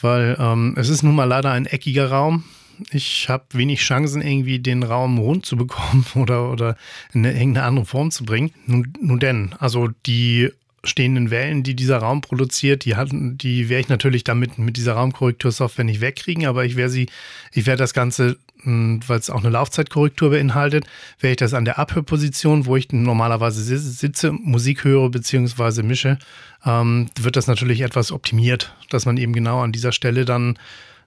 weil 0.00 0.36
ähm, 0.38 0.74
es 0.76 0.90
ist 0.90 1.02
nun 1.02 1.14
mal 1.14 1.24
leider 1.24 1.50
ein 1.50 1.64
eckiger 1.64 2.10
Raum. 2.10 2.44
Ich 2.90 3.30
habe 3.30 3.44
wenig 3.52 3.80
Chancen, 3.80 4.20
irgendwie 4.20 4.58
den 4.58 4.82
Raum 4.82 5.18
rund 5.18 5.46
zu 5.46 5.56
bekommen 5.56 6.04
oder, 6.16 6.50
oder 6.50 6.76
in 7.14 7.24
eine, 7.24 7.32
irgendeine 7.32 7.66
andere 7.66 7.86
Form 7.86 8.10
zu 8.10 8.24
bringen. 8.24 8.52
Nun, 8.66 8.92
nun 9.00 9.20
denn, 9.20 9.54
also 9.58 9.88
die 10.06 10.50
stehenden 10.84 11.30
Wellen, 11.30 11.62
die 11.62 11.74
dieser 11.74 11.98
Raum 11.98 12.20
produziert, 12.20 12.84
die 12.84 12.96
hatten, 12.96 13.36
die 13.36 13.68
werde 13.68 13.80
ich 13.82 13.88
natürlich 13.88 14.24
damit 14.24 14.58
mit 14.58 14.76
dieser 14.76 14.94
Raumkorrektursoftware 14.94 15.84
nicht 15.84 16.00
wegkriegen, 16.00 16.46
aber 16.46 16.64
ich 16.64 16.76
werde 16.76 16.90
sie, 16.90 17.06
ich 17.52 17.66
werde 17.66 17.82
das 17.82 17.92
Ganze, 17.92 18.38
hm, 18.62 19.00
weil 19.06 19.18
es 19.18 19.28
auch 19.28 19.40
eine 19.40 19.50
Laufzeitkorrektur 19.50 20.30
beinhaltet, 20.30 20.86
werde 21.18 21.32
ich 21.32 21.36
das 21.36 21.54
an 21.54 21.66
der 21.66 21.78
Abhörposition, 21.78 22.66
wo 22.66 22.76
ich 22.76 22.90
normalerweise 22.92 23.62
sitze, 23.62 24.32
Musik 24.32 24.84
höre 24.84 25.10
bzw. 25.10 25.82
mische, 25.82 26.18
ähm, 26.64 27.10
wird 27.20 27.36
das 27.36 27.46
natürlich 27.46 27.82
etwas 27.82 28.10
optimiert, 28.10 28.74
dass 28.88 29.04
man 29.04 29.18
eben 29.18 29.32
genau 29.32 29.60
an 29.60 29.72
dieser 29.72 29.92
Stelle 29.92 30.24
dann 30.24 30.58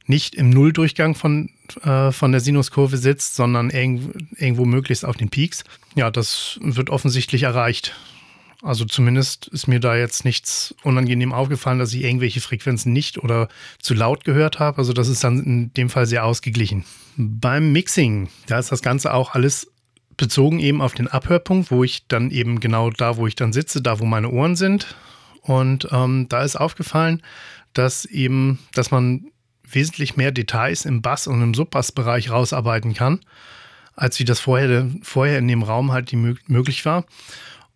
nicht 0.05 0.35
im 0.35 0.49
Nulldurchgang 0.49 1.15
von, 1.15 1.49
äh, 1.83 2.11
von 2.11 2.31
der 2.31 2.41
Sinuskurve 2.41 2.97
sitzt, 2.97 3.35
sondern 3.35 3.69
irgendwo, 3.69 4.11
irgendwo 4.37 4.65
möglichst 4.65 5.05
auf 5.05 5.17
den 5.17 5.29
Peaks. 5.29 5.63
Ja, 5.95 6.11
das 6.11 6.59
wird 6.61 6.89
offensichtlich 6.89 7.43
erreicht. 7.43 7.95
Also 8.63 8.85
zumindest 8.85 9.47
ist 9.47 9.67
mir 9.67 9.81
da 9.81 9.93
jetzt 9.93 10.23
nichts 10.23 10.73
unangenehm 10.83 11.33
aufgefallen, 11.33 11.79
dass 11.79 11.93
ich 11.93 12.01
irgendwelche 12.01 12.39
Frequenzen 12.39 12.93
nicht 12.93 13.17
oder 13.17 13.49
zu 13.79 13.93
laut 13.93 14.23
gehört 14.23 14.59
habe. 14.59 14.77
Also 14.77 14.93
das 14.93 15.09
ist 15.09 15.21
dann 15.21 15.43
in 15.43 15.73
dem 15.73 15.89
Fall 15.89 16.05
sehr 16.05 16.23
ausgeglichen. 16.23 16.85
Beim 17.17 17.73
Mixing, 17.73 18.29
da 18.47 18.57
ist 18.57 18.71
das 18.71 18.81
Ganze 18.81 19.13
auch 19.13 19.35
alles 19.35 19.69
bezogen 20.15 20.59
eben 20.59 20.81
auf 20.81 20.93
den 20.93 21.09
Abhörpunkt, 21.09 21.71
wo 21.71 21.83
ich 21.83 22.07
dann 22.07 22.31
eben 22.31 22.61
genau 22.61 22.89
da, 22.89 23.17
wo 23.17 23.27
ich 23.27 23.35
dann 23.35 23.51
sitze, 23.51 23.81
da, 23.81 23.99
wo 23.99 24.05
meine 24.05 24.29
Ohren 24.29 24.55
sind. 24.55 24.95
Und 25.41 25.89
ähm, 25.91 26.27
da 26.29 26.41
ist 26.43 26.55
aufgefallen, 26.55 27.21
dass 27.73 28.05
eben, 28.05 28.59
dass 28.73 28.91
man 28.91 29.25
wesentlich 29.69 30.15
mehr 30.15 30.31
Details 30.31 30.85
im 30.85 31.01
Bass- 31.01 31.27
und 31.27 31.41
im 31.41 31.53
Subbassbereich 31.53 32.29
rausarbeiten 32.29 32.93
kann, 32.93 33.19
als 33.93 34.19
wie 34.19 34.25
das 34.25 34.39
vorher, 34.39 34.89
vorher 35.01 35.39
in 35.39 35.49
dem 35.49 35.63
Raum 35.63 35.91
halt 35.91 36.11
die, 36.11 36.15
möglich 36.15 36.85
war. 36.85 37.05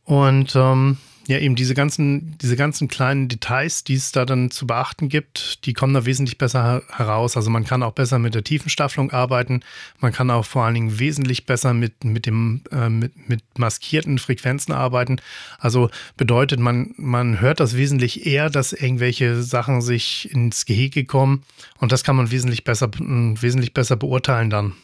Und 0.08 0.56
ähm, 0.56 0.98
ja, 1.28 1.38
eben 1.40 1.58
diese 1.58 1.74
ganzen, 1.74 2.38
diese 2.38 2.56
ganzen 2.56 2.88
kleinen 2.88 3.28
Details, 3.28 3.84
die 3.84 3.96
es 3.96 4.14
da 4.14 4.24
dann 4.24 4.50
zu 4.52 4.66
beachten 4.66 5.10
gibt, 5.10 5.66
die 5.66 5.74
kommen 5.74 5.94
da 5.94 6.06
wesentlich 6.06 6.38
besser 6.38 6.82
heraus. 6.90 7.36
Also 7.36 7.50
man 7.50 7.66
kann 7.66 7.84
auch 7.84 7.92
besser 7.92 8.18
mit 8.18 8.34
der 8.34 8.46
Tiefenstaffelung 8.46 9.12
arbeiten. 9.12 9.60
Man 10.00 10.14
kann 10.14 10.32
auch 10.32 10.46
vor 10.46 10.64
allen 10.64 10.76
Dingen 10.76 11.00
wesentlich 11.00 11.46
besser 11.46 11.74
mit, 11.74 12.06
mit, 12.06 12.26
dem, 12.26 12.62
äh, 12.72 12.88
mit, 12.88 13.28
mit 13.28 13.42
maskierten 13.58 14.18
Frequenzen 14.18 14.72
arbeiten. 14.72 15.18
Also 15.60 15.90
bedeutet, 16.16 16.62
man, 16.62 16.94
man 16.96 17.42
hört 17.42 17.60
das 17.60 17.76
wesentlich 17.76 18.26
eher, 18.26 18.50
dass 18.50 18.72
irgendwelche 18.72 19.44
Sachen 19.44 19.82
sich 19.82 20.32
ins 20.32 20.66
Gehege 20.66 21.04
kommen. 21.04 21.44
Und 21.80 21.92
das 21.92 22.06
kann 22.06 22.16
man 22.16 22.32
wesentlich 22.32 22.64
besser, 22.64 22.90
wesentlich 22.98 23.74
besser 23.74 23.98
beurteilen 23.98 24.50
dann. 24.50 24.76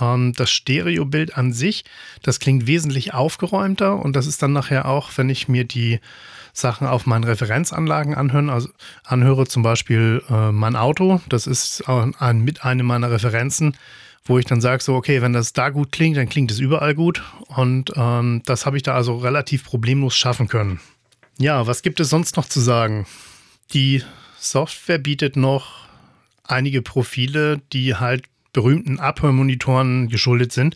Ähm, 0.00 0.32
das 0.34 0.50
Stereobild 0.50 1.36
an 1.36 1.52
sich, 1.52 1.84
das 2.22 2.40
klingt 2.40 2.66
wesentlich 2.66 3.14
aufgeräumter 3.14 3.96
und 3.96 4.14
das 4.16 4.26
ist 4.26 4.42
dann 4.42 4.52
nachher 4.52 4.86
auch, 4.86 5.10
wenn 5.16 5.28
ich 5.28 5.48
mir 5.48 5.64
die 5.64 6.00
Sachen 6.52 6.86
auf 6.86 7.06
meinen 7.06 7.24
Referenzanlagen 7.24 8.14
anhören, 8.14 8.50
also 8.50 8.68
anhöre, 9.04 9.46
zum 9.46 9.62
Beispiel 9.62 10.22
äh, 10.28 10.52
mein 10.52 10.76
Auto, 10.76 11.20
das 11.28 11.46
ist 11.46 11.84
ein, 11.88 12.40
mit 12.40 12.64
einem 12.64 12.86
meiner 12.86 13.10
Referenzen, 13.10 13.76
wo 14.24 14.38
ich 14.38 14.44
dann 14.44 14.60
sage, 14.60 14.82
so, 14.82 14.94
okay, 14.94 15.22
wenn 15.22 15.32
das 15.32 15.52
da 15.52 15.70
gut 15.70 15.92
klingt, 15.92 16.16
dann 16.16 16.28
klingt 16.28 16.50
es 16.50 16.58
überall 16.58 16.94
gut. 16.94 17.22
Und 17.46 17.92
ähm, 17.96 18.42
das 18.44 18.66
habe 18.66 18.76
ich 18.76 18.82
da 18.82 18.94
also 18.94 19.16
relativ 19.16 19.64
problemlos 19.64 20.16
schaffen 20.16 20.48
können. 20.48 20.80
Ja, 21.38 21.66
was 21.66 21.82
gibt 21.82 22.00
es 22.00 22.10
sonst 22.10 22.36
noch 22.36 22.46
zu 22.46 22.60
sagen? 22.60 23.06
Die 23.72 24.02
Software 24.38 24.98
bietet 24.98 25.36
noch 25.36 25.86
einige 26.44 26.82
Profile, 26.82 27.60
die 27.72 27.94
halt 27.94 28.24
berühmten 28.58 28.98
Abhörmonitoren 28.98 30.08
geschuldet 30.08 30.50
sind. 30.50 30.74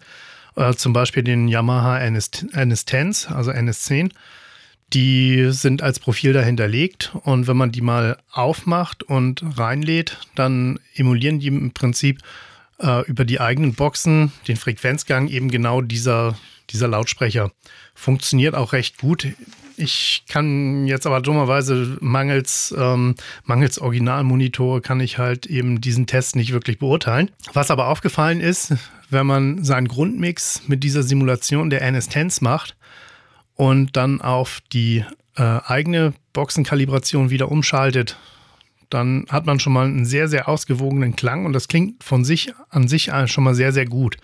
Äh, 0.54 0.74
zum 0.74 0.92
Beispiel 0.92 1.24
den 1.24 1.48
Yamaha 1.48 1.98
NS, 1.98 2.30
NS10s, 2.52 3.26
also 3.26 3.50
NS10. 3.50 4.12
Die 4.92 5.48
sind 5.50 5.82
als 5.82 5.98
Profil 5.98 6.32
dahinterlegt 6.32 7.12
und 7.24 7.48
wenn 7.48 7.56
man 7.56 7.72
die 7.72 7.80
mal 7.80 8.18
aufmacht 8.30 9.02
und 9.02 9.42
reinlädt, 9.58 10.18
dann 10.36 10.78
emulieren 10.94 11.40
die 11.40 11.48
im 11.48 11.72
Prinzip 11.72 12.20
äh, 12.78 13.04
über 13.06 13.24
die 13.24 13.40
eigenen 13.40 13.74
Boxen 13.74 14.30
den 14.46 14.56
Frequenzgang 14.56 15.26
eben 15.26 15.50
genau 15.50 15.80
dieser, 15.80 16.38
dieser 16.70 16.86
Lautsprecher. 16.86 17.50
Funktioniert 17.96 18.54
auch 18.54 18.74
recht 18.74 18.98
gut. 18.98 19.26
Ich 19.76 20.24
kann 20.28 20.86
jetzt 20.86 21.06
aber 21.06 21.20
dummerweise 21.20 21.96
mangels, 22.00 22.74
ähm, 22.76 23.14
mangels 23.44 23.78
Originalmonitore 23.78 24.80
kann 24.80 25.00
ich 25.00 25.18
halt 25.18 25.46
eben 25.46 25.80
diesen 25.80 26.06
Test 26.06 26.36
nicht 26.36 26.52
wirklich 26.52 26.78
beurteilen. 26.78 27.30
Was 27.52 27.70
aber 27.70 27.88
aufgefallen 27.88 28.40
ist, 28.40 28.74
wenn 29.10 29.26
man 29.26 29.64
seinen 29.64 29.88
Grundmix 29.88 30.62
mit 30.66 30.84
dieser 30.84 31.02
Simulation 31.02 31.70
der 31.70 31.82
NS10s 31.82 32.42
macht 32.42 32.76
und 33.54 33.96
dann 33.96 34.20
auf 34.20 34.60
die 34.72 35.04
äh, 35.36 35.42
eigene 35.42 36.14
Boxenkalibration 36.32 37.30
wieder 37.30 37.50
umschaltet, 37.50 38.16
dann 38.90 39.26
hat 39.30 39.46
man 39.46 39.58
schon 39.58 39.72
mal 39.72 39.86
einen 39.86 40.04
sehr, 40.04 40.28
sehr 40.28 40.48
ausgewogenen 40.48 41.16
Klang 41.16 41.46
und 41.46 41.52
das 41.52 41.68
klingt 41.68 42.04
von 42.04 42.24
sich 42.24 42.52
an 42.70 42.88
sich 42.88 43.10
schon 43.26 43.44
mal 43.44 43.54
sehr, 43.54 43.72
sehr 43.72 43.86
gut. 43.86 44.16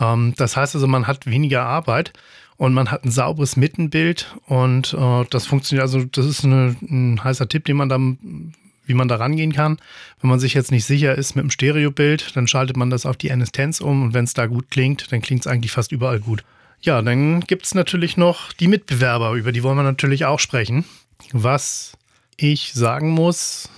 Ähm, 0.00 0.34
das 0.36 0.56
heißt 0.56 0.74
also, 0.74 0.86
man 0.86 1.06
hat 1.06 1.26
weniger 1.26 1.64
Arbeit 1.64 2.12
und 2.58 2.74
man 2.74 2.90
hat 2.90 3.04
ein 3.04 3.10
sauberes 3.10 3.56
Mittenbild 3.56 4.36
und 4.46 4.92
äh, 4.92 5.24
das 5.30 5.46
funktioniert. 5.46 5.82
Also, 5.82 6.04
das 6.04 6.26
ist 6.26 6.44
eine, 6.44 6.76
ein 6.82 7.24
heißer 7.24 7.48
Tipp, 7.48 7.64
den 7.64 7.76
man 7.76 7.88
dann 7.88 8.52
wie 8.88 8.94
man 8.94 9.06
da 9.08 9.16
rangehen 9.16 9.52
kann. 9.52 9.76
Wenn 10.20 10.30
man 10.30 10.40
sich 10.40 10.54
jetzt 10.54 10.70
nicht 10.70 10.86
sicher 10.86 11.14
ist 11.14 11.36
mit 11.36 11.42
dem 11.42 11.50
Stereobild, 11.50 12.34
dann 12.34 12.48
schaltet 12.48 12.76
man 12.76 12.88
das 12.88 13.04
auf 13.04 13.18
die 13.18 13.30
NS10s 13.30 13.82
um 13.82 14.02
und 14.02 14.14
wenn 14.14 14.24
es 14.24 14.32
da 14.32 14.46
gut 14.46 14.70
klingt, 14.70 15.12
dann 15.12 15.20
klingt 15.20 15.42
es 15.42 15.46
eigentlich 15.46 15.72
fast 15.72 15.92
überall 15.92 16.20
gut. 16.20 16.42
Ja, 16.80 17.02
dann 17.02 17.40
gibt 17.40 17.66
es 17.66 17.74
natürlich 17.74 18.16
noch 18.16 18.52
die 18.52 18.68
Mitbewerber, 18.68 19.32
über 19.32 19.52
die 19.52 19.62
wollen 19.62 19.76
wir 19.76 19.82
natürlich 19.82 20.24
auch 20.24 20.40
sprechen. 20.40 20.84
Was 21.32 21.92
ich 22.36 22.72
sagen 22.72 23.10
muss, 23.10 23.68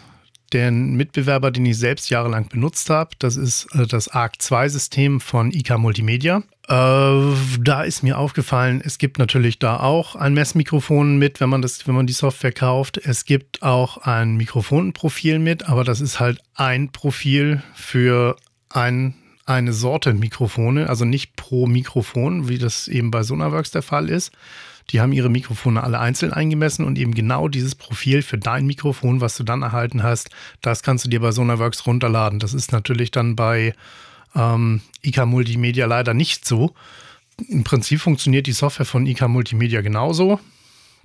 der 0.53 0.71
Mitbewerber, 0.71 1.51
den 1.51 1.67
ich 1.67 1.79
selbst 1.79 2.11
jahrelang 2.11 2.49
benutzt 2.49 2.91
habe, 2.91 3.11
das 3.19 3.37
ist 3.37 3.67
äh, 3.75 3.87
das 3.87 4.11
ARC2-System 4.11 5.21
von 5.21 5.51
IK 5.51 5.79
Multimedia. 5.79 6.43
Äh, 6.71 7.35
da 7.59 7.83
ist 7.83 8.05
mir 8.05 8.17
aufgefallen, 8.17 8.81
es 8.85 8.99
gibt 8.99 9.19
natürlich 9.19 9.59
da 9.59 9.81
auch 9.81 10.15
ein 10.15 10.35
Messmikrofon 10.35 11.19
mit, 11.19 11.41
wenn 11.41 11.49
man 11.49 11.62
das, 11.62 11.89
wenn 11.89 11.97
man 11.97 12.07
die 12.07 12.12
Software 12.12 12.53
kauft. 12.53 12.97
Es 12.97 13.25
gibt 13.25 13.62
auch 13.65 13.99
ein 13.99 14.37
Mikrofonprofil 14.37 15.41
mit, 15.41 15.69
aber 15.69 15.83
das 15.83 16.00
ist 16.00 16.21
halt 16.21 16.41
ein 16.55 16.93
Profil 16.93 17.61
für 17.75 18.37
ein, 18.69 19.15
eine 19.47 19.73
Sorte 19.73 20.15
Mikrofone, 20.15 20.89
also 20.89 21.05
nicht 21.05 21.35
pro 21.35 21.67
Mikrofon, 21.67 22.49
wie 22.49 22.59
das 22.59 22.87
eben 22.87 23.11
bei 23.11 23.25
Sonarworks 23.25 23.73
der 23.73 23.83
Fall 23.83 24.09
ist. 24.09 24.31
Die 24.91 25.00
haben 25.00 25.12
ihre 25.12 25.29
Mikrofone 25.29 25.83
alle 25.83 25.99
einzeln 25.99 26.33
eingemessen 26.33 26.85
und 26.85 26.99
eben 26.99 27.15
genau 27.15 27.49
dieses 27.49 27.75
Profil 27.75 28.23
für 28.23 28.39
dein 28.39 28.65
Mikrofon, 28.67 29.21
was 29.21 29.37
du 29.37 29.43
dann 29.43 29.62
erhalten 29.62 30.05
hast, 30.05 30.31
das 30.62 30.85
kannst 30.85 31.05
du 31.05 31.09
dir 31.09 31.21
bei 31.21 31.33
Sonarworks 31.33 31.85
runterladen. 31.85 32.39
Das 32.39 32.55
ist 32.55 32.71
natürlich 32.71 33.11
dann 33.11 33.35
bei 33.35 33.75
ähm, 34.35 34.81
IK 35.03 35.27
Multimedia 35.27 35.87
leider 35.87 36.15
nicht 36.15 36.47
so. 36.47 36.75
Im 37.49 37.65
Prinzip 37.65 38.01
funktioniert 38.01 38.47
die 38.47 38.53
Software 38.53 38.87
von 38.87 39.07
IK 39.07 39.29
Multimedia 39.29 39.81
genauso. 39.81 40.41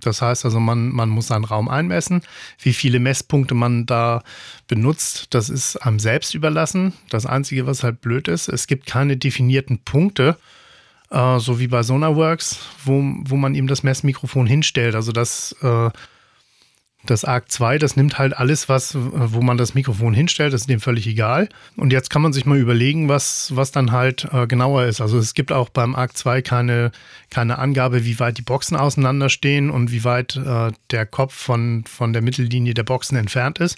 Das 0.02 0.22
heißt 0.22 0.46
also, 0.46 0.60
man, 0.60 0.90
man 0.90 1.10
muss 1.10 1.28
seinen 1.28 1.46
Raum 1.46 1.70
einmessen. 1.70 2.22
Wie 2.60 2.74
viele 2.74 3.00
Messpunkte 3.00 3.56
man 3.56 3.86
da 3.86 4.24
benutzt, 4.68 5.28
das 5.32 5.50
ist 5.50 5.78
einem 5.78 6.00
selbst 6.00 6.34
überlassen. 6.34 6.94
Das 7.10 7.26
Einzige, 7.26 7.66
was 7.66 7.84
halt 7.84 8.02
blöd 8.02 8.28
ist, 8.28 8.48
es 8.48 8.68
gibt 8.68 8.86
keine 8.86 9.18
definierten 9.18 9.80
Punkte, 9.80 10.38
äh, 11.12 11.40
so 11.40 11.60
wie 11.60 11.68
bei 11.68 11.82
Sonarworks, 11.84 12.60
wo, 12.84 13.02
wo 13.24 13.38
man 13.38 13.56
eben 13.56 13.68
das 13.68 13.84
Messmikrofon 13.84 14.48
hinstellt. 14.48 14.96
Also 14.96 15.12
das, 15.12 15.56
äh, 15.62 15.90
das 17.06 17.26
Arc 17.26 17.52
2, 17.52 17.78
das 17.78 17.96
nimmt 17.96 18.18
halt 18.18 18.36
alles, 18.38 18.70
was, 18.70 18.96
wo 18.96 19.42
man 19.42 19.58
das 19.58 19.74
Mikrofon 19.74 20.14
hinstellt, 20.14 20.54
das 20.54 20.62
ist 20.62 20.70
dem 20.70 20.80
völlig 20.80 21.08
egal. 21.08 21.50
Und 21.76 21.94
jetzt 21.94 22.10
kann 22.10 22.22
man 22.22 22.34
sich 22.34 22.46
mal 22.46 22.58
überlegen, 22.58 23.10
was, 23.10 23.56
was 23.56 23.72
dann 23.72 23.92
halt 23.92 24.28
äh, 24.32 24.48
genauer 24.48 24.86
ist. 24.86 25.02
Also 25.02 25.18
es 25.18 25.34
gibt 25.34 25.52
auch 25.52 25.70
beim 25.70 25.96
Arc 25.96 26.16
2 26.18 26.42
keine, 26.42 26.92
keine 27.30 27.58
Angabe, 27.58 28.06
wie 28.06 28.20
weit 28.20 28.38
die 28.38 28.44
Boxen 28.44 28.78
auseinanderstehen 28.78 29.70
und 29.70 29.92
wie 29.92 30.04
weit 30.04 30.36
äh, 30.36 30.72
der 30.92 31.06
Kopf 31.06 31.34
von, 31.34 31.84
von 31.88 32.14
der 32.14 32.22
Mittellinie 32.22 32.74
der 32.74 32.84
Boxen 32.84 33.18
entfernt 33.18 33.60
ist. 33.60 33.78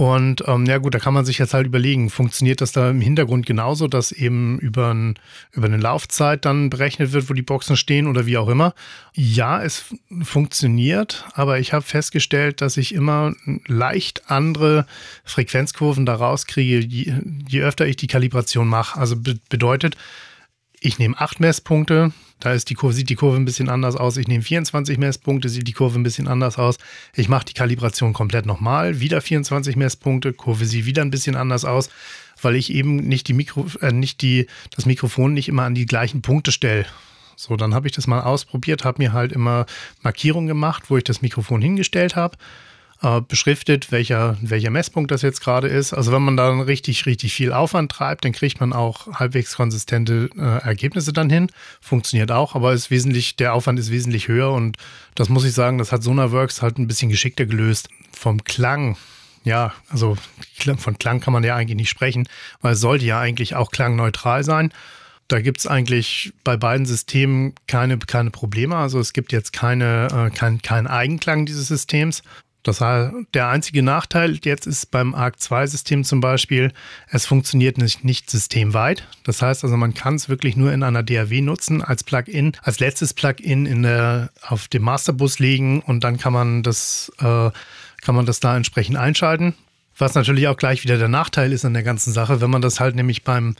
Und 0.00 0.44
ähm, 0.46 0.64
ja 0.64 0.78
gut, 0.78 0.94
da 0.94 0.98
kann 0.98 1.12
man 1.12 1.26
sich 1.26 1.36
jetzt 1.36 1.52
halt 1.52 1.66
überlegen, 1.66 2.08
funktioniert 2.08 2.62
das 2.62 2.72
da 2.72 2.88
im 2.88 3.02
Hintergrund 3.02 3.44
genauso, 3.44 3.86
dass 3.86 4.12
eben 4.12 4.58
über, 4.58 4.94
ein, 4.94 5.18
über 5.52 5.66
eine 5.66 5.76
Laufzeit 5.76 6.46
dann 6.46 6.70
berechnet 6.70 7.12
wird, 7.12 7.28
wo 7.28 7.34
die 7.34 7.42
Boxen 7.42 7.76
stehen 7.76 8.06
oder 8.06 8.24
wie 8.24 8.38
auch 8.38 8.48
immer? 8.48 8.72
Ja, 9.12 9.62
es 9.62 9.94
funktioniert, 10.22 11.26
aber 11.34 11.58
ich 11.58 11.74
habe 11.74 11.84
festgestellt, 11.84 12.62
dass 12.62 12.78
ich 12.78 12.94
immer 12.94 13.34
leicht 13.66 14.30
andere 14.30 14.86
Frequenzkurven 15.22 16.06
daraus 16.06 16.46
kriege, 16.46 16.78
je, 16.78 17.12
je 17.46 17.60
öfter 17.60 17.86
ich 17.86 17.96
die 17.96 18.06
Kalibration 18.06 18.68
mache. 18.68 18.98
Also 18.98 19.16
be 19.16 19.38
bedeutet, 19.50 19.98
ich 20.80 20.98
nehme 20.98 21.20
acht 21.20 21.40
Messpunkte, 21.40 22.12
da 22.40 22.52
ist 22.52 22.70
die 22.70 22.74
Kurve, 22.74 22.94
sieht 22.94 23.10
die 23.10 23.14
Kurve 23.14 23.36
ein 23.36 23.44
bisschen 23.44 23.68
anders 23.68 23.96
aus. 23.96 24.16
Ich 24.16 24.26
nehme 24.26 24.42
24 24.42 24.98
Messpunkte, 24.98 25.48
sieht 25.48 25.68
die 25.68 25.72
Kurve 25.72 25.98
ein 25.98 26.02
bisschen 26.02 26.26
anders 26.26 26.58
aus. 26.58 26.78
Ich 27.14 27.28
mache 27.28 27.44
die 27.44 27.52
Kalibration 27.52 28.12
komplett 28.12 28.46
nochmal, 28.46 29.00
wieder 29.00 29.20
24 29.20 29.76
Messpunkte, 29.76 30.32
Kurve 30.32 30.64
sieht 30.64 30.86
wieder 30.86 31.02
ein 31.02 31.10
bisschen 31.10 31.36
anders 31.36 31.64
aus, 31.64 31.90
weil 32.42 32.56
ich 32.56 32.72
eben 32.72 32.96
nicht 32.96 33.28
die 33.28 33.34
Mikro, 33.34 33.66
äh, 33.80 33.92
nicht 33.92 34.22
die, 34.22 34.46
das 34.74 34.86
Mikrofon 34.86 35.34
nicht 35.34 35.48
immer 35.48 35.64
an 35.64 35.74
die 35.74 35.86
gleichen 35.86 36.22
Punkte 36.22 36.50
stelle. 36.50 36.86
So, 37.36 37.56
dann 37.56 37.74
habe 37.74 37.86
ich 37.86 37.94
das 37.94 38.06
mal 38.06 38.20
ausprobiert, 38.20 38.84
habe 38.84 39.02
mir 39.02 39.12
halt 39.12 39.32
immer 39.32 39.66
Markierungen 40.02 40.48
gemacht, 40.48 40.84
wo 40.88 40.96
ich 40.96 41.04
das 41.04 41.22
Mikrofon 41.22 41.62
hingestellt 41.62 42.16
habe 42.16 42.36
äh, 43.02 43.20
beschriftet, 43.20 43.92
welcher, 43.92 44.36
welcher 44.40 44.70
Messpunkt 44.70 45.10
das 45.10 45.22
jetzt 45.22 45.40
gerade 45.40 45.68
ist. 45.68 45.92
Also 45.92 46.12
wenn 46.12 46.22
man 46.22 46.36
dann 46.36 46.60
richtig, 46.60 47.06
richtig 47.06 47.32
viel 47.32 47.52
Aufwand 47.52 47.90
treibt, 47.90 48.24
dann 48.24 48.32
kriegt 48.32 48.60
man 48.60 48.72
auch 48.72 49.06
halbwegs 49.14 49.56
konsistente 49.56 50.30
äh, 50.36 50.66
Ergebnisse 50.66 51.12
dann 51.12 51.30
hin. 51.30 51.50
Funktioniert 51.80 52.30
auch, 52.30 52.54
aber 52.54 52.72
ist 52.72 52.90
wesentlich, 52.90 53.36
der 53.36 53.54
Aufwand 53.54 53.78
ist 53.78 53.90
wesentlich 53.90 54.28
höher 54.28 54.52
und 54.52 54.76
das 55.14 55.28
muss 55.28 55.44
ich 55.44 55.52
sagen, 55.54 55.78
das 55.78 55.92
hat 55.92 56.02
Sonarworks 56.02 56.62
halt 56.62 56.78
ein 56.78 56.86
bisschen 56.86 57.10
geschickter 57.10 57.46
gelöst. 57.46 57.88
Vom 58.12 58.44
Klang 58.44 58.96
ja, 59.42 59.72
also 59.88 60.18
von 60.76 60.98
Klang 60.98 61.20
kann 61.20 61.32
man 61.32 61.44
ja 61.44 61.56
eigentlich 61.56 61.76
nicht 61.76 61.88
sprechen, 61.88 62.28
weil 62.60 62.74
es 62.74 62.80
sollte 62.80 63.06
ja 63.06 63.18
eigentlich 63.18 63.54
auch 63.54 63.70
klangneutral 63.70 64.44
sein. 64.44 64.70
Da 65.28 65.40
gibt 65.40 65.60
es 65.60 65.66
eigentlich 65.66 66.32
bei 66.44 66.56
beiden 66.56 66.86
Systemen 66.86 67.54
keine, 67.66 67.98
keine 67.98 68.30
Probleme. 68.30 68.76
Also 68.76 68.98
es 68.98 69.12
gibt 69.12 69.32
jetzt 69.32 69.52
keine, 69.52 70.08
äh, 70.12 70.36
kein, 70.36 70.60
keinen 70.60 70.88
Eigenklang 70.88 71.46
dieses 71.46 71.68
Systems. 71.68 72.22
Das 72.62 72.80
heißt, 72.80 73.12
der 73.32 73.48
einzige 73.48 73.82
Nachteil 73.82 74.38
jetzt 74.42 74.66
ist 74.66 74.90
beim 74.90 75.14
ARC2-System 75.14 76.04
zum 76.04 76.20
Beispiel, 76.20 76.72
es 77.08 77.24
funktioniert 77.24 77.78
nicht, 77.78 78.04
nicht 78.04 78.28
systemweit. 78.28 79.06
Das 79.24 79.40
heißt 79.40 79.64
also, 79.64 79.76
man 79.76 79.94
kann 79.94 80.16
es 80.16 80.28
wirklich 80.28 80.56
nur 80.56 80.72
in 80.72 80.82
einer 80.82 81.02
DAW 81.02 81.40
nutzen 81.40 81.82
als 81.82 82.04
Plugin, 82.04 82.52
als 82.62 82.78
letztes 82.78 83.14
Plugin 83.14 83.64
in 83.64 83.82
der, 83.82 84.30
auf 84.42 84.68
dem 84.68 84.82
Masterbus 84.82 85.38
legen 85.38 85.80
und 85.80 86.04
dann 86.04 86.18
kann 86.18 86.32
man 86.32 86.62
das, 86.62 87.10
äh, 87.18 87.50
kann 88.02 88.14
man 88.14 88.26
das 88.26 88.40
da 88.40 88.56
entsprechend 88.56 88.96
einschalten. 88.96 89.54
Was 89.96 90.14
natürlich 90.14 90.48
auch 90.48 90.56
gleich 90.56 90.82
wieder 90.82 90.98
der 90.98 91.08
Nachteil 91.08 91.52
ist 91.52 91.64
an 91.64 91.74
der 91.74 91.82
ganzen 91.82 92.12
Sache, 92.12 92.40
wenn 92.40 92.50
man 92.50 92.62
das 92.62 92.80
halt 92.80 92.94
nämlich 92.94 93.24
beim 93.24 93.54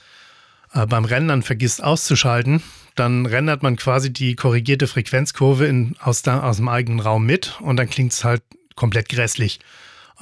äh, 0.75 0.87
beim 0.87 1.05
Rendern 1.05 1.43
vergisst 1.43 1.83
auszuschalten, 1.83 2.63
dann 2.95 3.27
rendert 3.27 3.63
man 3.63 3.77
quasi 3.77 4.13
die 4.13 4.35
korrigierte 4.35 4.87
Frequenzkurve 4.87 5.67
in, 5.67 5.97
aus, 6.01 6.23
da, 6.23 6.43
aus 6.43 6.57
dem 6.57 6.69
eigenen 6.69 7.01
Raum 7.01 7.25
mit 7.27 7.59
und 7.61 7.77
dann 7.77 7.89
klingt 7.89 8.13
es 8.13 8.25
halt 8.25 8.43
komplett 8.81 9.11
grässlich. 9.11 9.61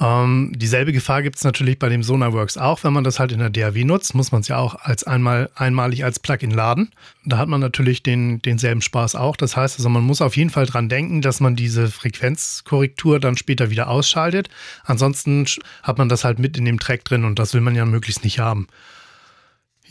Ähm, 0.01 0.53
dieselbe 0.55 0.93
Gefahr 0.93 1.23
gibt 1.23 1.37
es 1.37 1.43
natürlich 1.43 1.77
bei 1.77 1.89
dem 1.89 2.03
Sonarworks 2.03 2.57
auch. 2.57 2.83
Wenn 2.83 2.93
man 2.93 3.03
das 3.03 3.19
halt 3.19 3.31
in 3.31 3.39
der 3.39 3.49
DAW 3.49 3.83
nutzt, 3.83 4.15
muss 4.15 4.31
man 4.31 4.41
es 4.41 4.47
ja 4.47 4.57
auch 4.57 4.75
als 4.75 5.03
einmal, 5.03 5.49
einmalig 5.55 6.05
als 6.05 6.19
Plugin 6.19 6.51
laden. 6.51 6.91
Da 7.25 7.37
hat 7.37 7.49
man 7.49 7.59
natürlich 7.59 8.01
den, 8.03 8.41
denselben 8.41 8.81
Spaß 8.81 9.15
auch. 9.15 9.35
Das 9.35 9.57
heißt 9.57 9.77
also, 9.77 9.89
man 9.89 10.03
muss 10.03 10.21
auf 10.21 10.37
jeden 10.37 10.49
Fall 10.49 10.65
dran 10.65 10.87
denken, 10.87 11.21
dass 11.21 11.41
man 11.41 11.55
diese 11.55 11.89
Frequenzkorrektur 11.89 13.19
dann 13.19 13.35
später 13.35 13.69
wieder 13.69 13.89
ausschaltet. 13.89 14.49
Ansonsten 14.85 15.45
hat 15.83 15.97
man 15.97 16.07
das 16.07 16.23
halt 16.23 16.39
mit 16.39 16.57
in 16.57 16.65
dem 16.65 16.79
Track 16.79 17.03
drin 17.03 17.25
und 17.25 17.39
das 17.39 17.53
will 17.53 17.61
man 17.61 17.75
ja 17.75 17.85
möglichst 17.85 18.23
nicht 18.23 18.39
haben. 18.39 18.67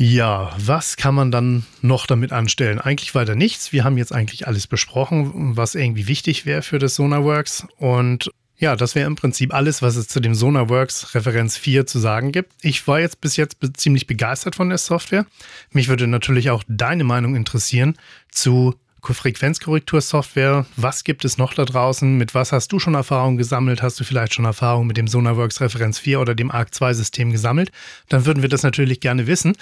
Ja, 0.00 0.52
was 0.56 0.96
kann 0.96 1.14
man 1.16 1.32
dann 1.32 1.66
noch 1.82 2.06
damit 2.06 2.30
anstellen? 2.30 2.78
Eigentlich 2.78 3.16
weiter 3.16 3.34
nichts. 3.34 3.72
Wir 3.72 3.82
haben 3.82 3.98
jetzt 3.98 4.14
eigentlich 4.14 4.46
alles 4.46 4.68
besprochen, 4.68 5.56
was 5.56 5.74
irgendwie 5.74 6.06
wichtig 6.06 6.46
wäre 6.46 6.62
für 6.62 6.78
das 6.78 6.94
Sonarworks. 6.94 7.66
Und 7.78 8.30
ja, 8.58 8.76
das 8.76 8.94
wäre 8.94 9.06
im 9.06 9.16
Prinzip 9.16 9.54
alles, 9.54 9.82
was 9.82 9.96
es 9.96 10.08
zu 10.08 10.20
dem 10.20 10.34
SonarWorks 10.34 11.14
Referenz 11.14 11.56
4 11.56 11.86
zu 11.86 11.98
sagen 11.98 12.32
gibt. 12.32 12.52
Ich 12.60 12.86
war 12.88 13.00
jetzt 13.00 13.20
bis 13.20 13.36
jetzt 13.36 13.56
ziemlich 13.76 14.06
begeistert 14.06 14.56
von 14.56 14.68
der 14.68 14.78
Software. 14.78 15.26
Mich 15.70 15.88
würde 15.88 16.06
natürlich 16.06 16.50
auch 16.50 16.64
deine 16.68 17.04
Meinung 17.04 17.36
interessieren 17.36 17.96
zu 18.30 18.74
Frequenzkorrektursoftware. 19.14 20.66
Was 20.76 21.04
gibt 21.04 21.24
es 21.24 21.38
noch 21.38 21.54
da 21.54 21.64
draußen? 21.64 22.18
Mit 22.18 22.34
was 22.34 22.52
hast 22.52 22.72
du 22.72 22.78
schon 22.78 22.94
Erfahrung 22.94 23.36
gesammelt? 23.36 23.82
Hast 23.82 23.98
du 24.00 24.04
vielleicht 24.04 24.34
schon 24.34 24.44
Erfahrung 24.44 24.86
mit 24.86 24.96
dem 24.96 25.08
SonarWorks 25.08 25.60
Referenz 25.60 25.98
4 25.98 26.20
oder 26.20 26.34
dem 26.34 26.50
ARC 26.50 26.74
2 26.74 26.94
System 26.94 27.32
gesammelt? 27.32 27.72
Dann 28.08 28.26
würden 28.26 28.42
wir 28.42 28.48
das 28.48 28.62
natürlich 28.62 29.00
gerne 29.00 29.26
wissen. 29.26 29.56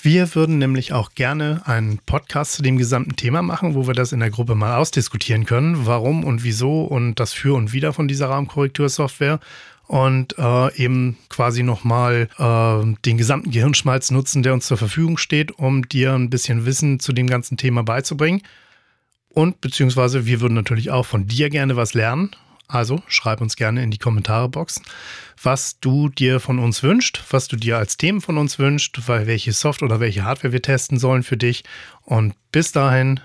Wir 0.00 0.32
würden 0.36 0.58
nämlich 0.58 0.92
auch 0.92 1.14
gerne 1.14 1.62
einen 1.64 1.98
Podcast 1.98 2.52
zu 2.52 2.62
dem 2.62 2.78
gesamten 2.78 3.16
Thema 3.16 3.42
machen, 3.42 3.74
wo 3.74 3.88
wir 3.88 3.94
das 3.94 4.12
in 4.12 4.20
der 4.20 4.30
Gruppe 4.30 4.54
mal 4.54 4.76
ausdiskutieren 4.76 5.44
können, 5.44 5.86
warum 5.86 6.22
und 6.22 6.44
wieso 6.44 6.84
und 6.84 7.16
das 7.16 7.32
Für 7.32 7.56
und 7.56 7.72
Wider 7.72 7.92
von 7.92 8.06
dieser 8.06 8.28
Rahmenkorrektursoftware 8.28 9.40
und 9.88 10.38
äh, 10.38 10.76
eben 10.76 11.18
quasi 11.28 11.64
nochmal 11.64 12.28
äh, 12.38 12.94
den 13.04 13.18
gesamten 13.18 13.50
Gehirnschmalz 13.50 14.12
nutzen, 14.12 14.44
der 14.44 14.54
uns 14.54 14.68
zur 14.68 14.76
Verfügung 14.76 15.18
steht, 15.18 15.58
um 15.58 15.88
dir 15.88 16.14
ein 16.14 16.30
bisschen 16.30 16.64
Wissen 16.64 17.00
zu 17.00 17.12
dem 17.12 17.26
ganzen 17.26 17.56
Thema 17.56 17.82
beizubringen. 17.82 18.42
Und 19.30 19.60
beziehungsweise 19.60 20.26
wir 20.26 20.40
würden 20.40 20.54
natürlich 20.54 20.92
auch 20.92 21.06
von 21.06 21.26
dir 21.26 21.50
gerne 21.50 21.74
was 21.74 21.94
lernen 21.94 22.30
also 22.68 23.02
schreib 23.08 23.40
uns 23.40 23.56
gerne 23.56 23.82
in 23.82 23.90
die 23.90 23.98
Kommentarebox, 23.98 24.82
was 25.42 25.80
du 25.80 26.10
dir 26.10 26.38
von 26.38 26.58
uns 26.58 26.82
wünschst, 26.82 27.22
was 27.30 27.48
du 27.48 27.56
dir 27.56 27.78
als 27.78 27.96
Themen 27.96 28.20
von 28.20 28.36
uns 28.36 28.58
wünschst, 28.58 29.08
weil 29.08 29.26
welche 29.26 29.52
Soft 29.52 29.82
oder 29.82 30.00
welche 30.00 30.24
Hardware 30.24 30.52
wir 30.52 30.62
testen 30.62 30.98
sollen 30.98 31.22
für 31.22 31.38
dich. 31.38 31.64
Und 32.02 32.34
bis 32.52 32.72
dahin 32.72 33.20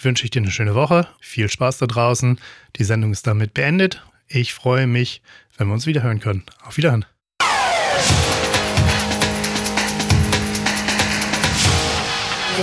wünsche 0.00 0.24
ich 0.24 0.30
dir 0.30 0.40
eine 0.40 0.50
schöne 0.50 0.74
Woche. 0.74 1.06
Viel 1.20 1.50
Spaß 1.50 1.78
da 1.78 1.86
draußen. 1.86 2.40
Die 2.76 2.84
Sendung 2.84 3.12
ist 3.12 3.26
damit 3.26 3.52
beendet. 3.52 4.02
Ich 4.26 4.54
freue 4.54 4.86
mich, 4.86 5.20
wenn 5.58 5.68
wir 5.68 5.74
uns 5.74 5.86
wieder 5.86 6.02
hören 6.02 6.20
können. 6.20 6.44
Auf 6.64 6.78
Wiederhören. 6.78 7.04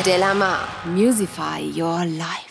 Delamar, 0.05 0.67
Musify 0.85 1.59
Your 1.75 2.05
Life. 2.05 2.46